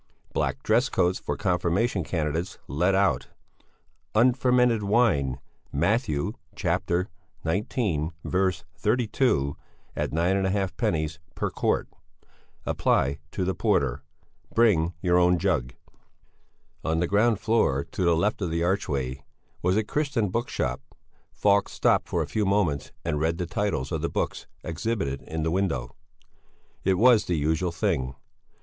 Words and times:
Black 0.33 0.63
dress 0.63 0.89
coats 0.89 1.19
for 1.19 1.37
confirmation 1.37 2.03
candidates 2.03 2.57
let 2.67 2.95
out. 2.95 3.27
Unfermented 4.15 4.81
wine 4.81 5.37
(Mat. 5.71 6.01
xix. 6.09 6.39
32) 6.55 7.05
at 7.45 7.69
9½_d._ 10.09 11.17
per 11.35 11.51
quart; 11.51 11.87
apply 12.65 13.19
to 13.29 13.45
the 13.45 13.53
porter. 13.53 14.01
(Bring 14.51 14.95
your 15.03 15.19
own 15.19 15.37
jug.)" 15.37 15.75
On 16.83 16.99
the 16.99 17.05
ground 17.05 17.39
floor, 17.39 17.83
to 17.91 18.03
the 18.03 18.15
left 18.17 18.41
of 18.41 18.49
the 18.49 18.63
archway, 18.63 19.23
was 19.61 19.77
a 19.77 19.83
Christian 19.83 20.29
bookshop. 20.29 20.81
Falk 21.31 21.69
stopped 21.69 22.09
for 22.09 22.23
a 22.23 22.27
few 22.27 22.47
moments 22.47 22.91
and 23.05 23.19
read 23.19 23.37
the 23.37 23.45
titles 23.45 23.91
of 23.91 24.01
the 24.01 24.09
books 24.09 24.47
exhibited 24.63 25.21
in 25.21 25.43
the 25.43 25.51
window. 25.51 25.95
It 26.83 26.95
was 26.95 27.25
the 27.25 27.37
usual 27.37 27.71
thing. 27.71 28.15